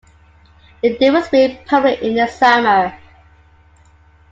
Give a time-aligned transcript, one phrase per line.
[0.81, 2.97] The deal was made permanent in the summer.